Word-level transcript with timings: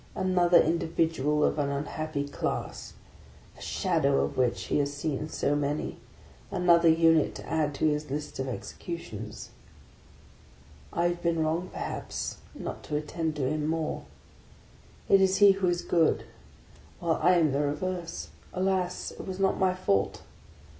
Another 0.15 0.59
individual 0.59 1.43
of 1.43 1.59
an 1.59 1.69
unhappy 1.69 2.27
class, 2.27 2.93
a 3.55 3.61
shadow 3.61 4.21
of 4.23 4.35
which 4.35 4.63
he 4.63 4.79
has 4.79 4.91
seen 4.91 5.29
so 5.29 5.55
many; 5.55 5.99
another 6.49 6.89
unit 6.89 7.35
to 7.35 7.47
add 7.47 7.75
to 7.75 7.85
his 7.85 8.09
list 8.09 8.39
of 8.39 8.47
executions. 8.47 9.51
I 10.91 11.05
have 11.09 11.21
been 11.21 11.43
wrong, 11.43 11.69
perhaps, 11.71 12.37
not 12.55 12.81
to 12.85 12.95
attend 12.95 13.35
to 13.35 13.47
him 13.47 13.67
more; 13.67 14.05
it 15.07 15.21
is 15.21 15.37
he 15.37 15.51
who 15.51 15.67
is 15.67 15.83
good, 15.83 16.23
while 16.99 17.19
I 17.21 17.35
am 17.35 17.51
the 17.51 17.61
reverse. 17.61 18.29
Alas! 18.55 19.11
it 19.11 19.27
was 19.27 19.37
not 19.37 19.59
my 19.59 19.75
fault. 19.75 20.23